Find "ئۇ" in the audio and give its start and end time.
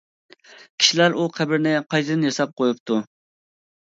1.19-1.27